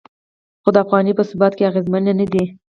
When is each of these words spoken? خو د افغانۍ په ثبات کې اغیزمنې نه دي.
خو 0.63 0.69
د 0.75 0.77
افغانۍ 0.85 1.13
په 1.17 1.23
ثبات 1.29 1.53
کې 1.55 1.67
اغیزمنې 1.71 2.13
نه 2.19 2.25
دي. 2.31 2.43